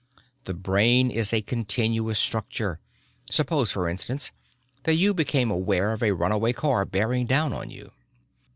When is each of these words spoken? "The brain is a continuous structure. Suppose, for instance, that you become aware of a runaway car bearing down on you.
"The 0.45 0.55
brain 0.55 1.11
is 1.11 1.31
a 1.31 1.43
continuous 1.43 2.17
structure. 2.17 2.79
Suppose, 3.29 3.69
for 3.69 3.87
instance, 3.87 4.31
that 4.81 4.95
you 4.95 5.13
become 5.13 5.51
aware 5.51 5.91
of 5.91 6.01
a 6.01 6.13
runaway 6.13 6.53
car 6.53 6.85
bearing 6.85 7.27
down 7.27 7.53
on 7.53 7.69
you. 7.69 7.91